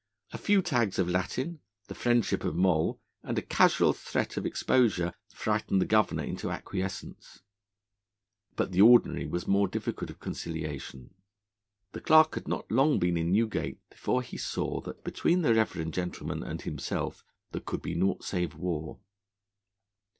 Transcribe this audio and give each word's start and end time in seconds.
A 0.31 0.39
few 0.39 0.63
tags 0.63 0.97
of 0.97 1.07
Latin, 1.07 1.59
the 1.87 1.93
friendship 1.93 2.43
of 2.43 2.55
Moll, 2.55 2.99
and 3.21 3.37
a 3.37 3.41
casual 3.43 3.93
threat 3.93 4.35
of 4.35 4.47
exposure 4.47 5.13
frightened 5.31 5.79
the 5.79 5.85
Governor 5.85 6.23
into 6.23 6.49
acquiescence, 6.49 7.43
but 8.55 8.71
the 8.71 8.81
Ordinary 8.81 9.27
was 9.27 9.45
more 9.45 9.67
difficult 9.67 10.09
of 10.09 10.19
conciliation. 10.19 11.13
The 11.91 12.01
Clerk 12.01 12.33
had 12.33 12.47
not 12.47 12.67
been 12.67 12.75
long 12.77 13.03
in 13.05 13.31
Newgate 13.31 13.77
before 13.91 14.23
he 14.23 14.37
saw 14.37 14.81
that 14.81 15.03
between 15.03 15.43
the 15.43 15.53
reverend 15.53 15.93
gentleman 15.93 16.41
and 16.41 16.63
himself 16.63 17.23
there 17.51 17.61
could 17.61 17.83
be 17.83 17.93
naught 17.93 18.23
save 18.23 18.55
war. 18.55 18.97